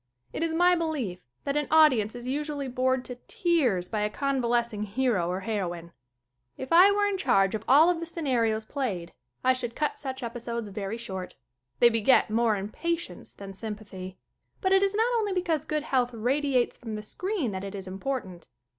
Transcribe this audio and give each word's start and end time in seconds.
It 0.33 0.41
is 0.41 0.55
my 0.55 0.73
belief 0.73 1.21
that 1.43 1.55
an 1.55 1.67
audience 1.69 2.15
is 2.15 2.25
usually 2.27 2.67
bored 2.67 3.05
to 3.05 3.19
tears 3.27 3.87
by 3.87 3.99
a 4.01 4.09
convalescing 4.09 4.81
hero 4.81 5.29
or 5.29 5.41
heroine. 5.41 5.91
If 6.57 6.73
I 6.73 6.89
were 6.89 7.05
in 7.05 7.19
charge 7.19 7.53
of 7.53 7.63
all 7.67 7.85
the 7.85 7.93
40 7.93 7.93
SCREEN 7.93 8.01
ACTING 8.01 8.13
scenarios 8.31 8.65
played 8.65 9.13
I 9.43 9.53
should 9.53 9.75
cut 9.75 9.99
such 9.99 10.23
episodes 10.23 10.69
very 10.69 10.97
short. 10.97 11.35
They 11.77 11.89
beget 11.89 12.31
more 12.31 12.55
impatience 12.57 13.31
than 13.31 13.53
sympathy. 13.53 14.17
But 14.59 14.71
it 14.73 14.81
is 14.81 14.95
not 14.95 15.05
only 15.19 15.33
because 15.33 15.65
good 15.65 15.83
health 15.83 16.15
rad 16.15 16.45
iates 16.45 16.75
from 16.79 16.95
the 16.95 17.03
screen 17.03 17.51
that 17.51 17.63
it 17.63 17.75
is 17.75 17.85
important. 17.85 18.47